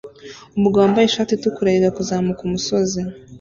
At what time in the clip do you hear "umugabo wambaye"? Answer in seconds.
0.57-1.05